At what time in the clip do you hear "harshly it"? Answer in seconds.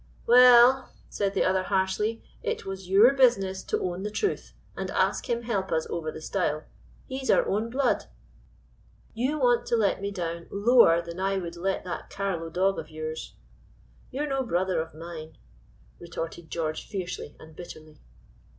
1.61-2.65